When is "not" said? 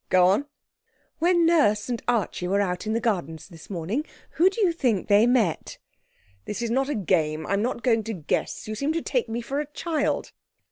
6.71-6.89, 7.61-7.83